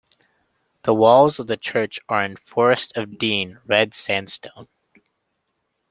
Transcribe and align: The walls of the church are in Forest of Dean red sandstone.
The 0.83 0.95
walls 0.95 1.37
of 1.37 1.45
the 1.45 1.57
church 1.57 1.99
are 2.09 2.23
in 2.23 2.35
Forest 2.35 2.97
of 2.97 3.19
Dean 3.19 3.59
red 3.67 3.93
sandstone. 3.93 4.67